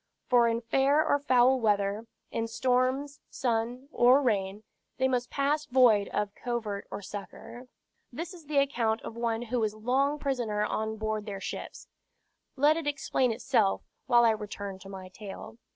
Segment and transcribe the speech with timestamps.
[0.25, 4.63] For in fair or foul weather, in storms, sun, or rain,
[4.97, 7.67] they must pass void of covert or succor."
[8.11, 11.87] This is the account of one who was long prisoner on board their ships;
[12.55, 15.59] let it explain itself, while I return to my tale.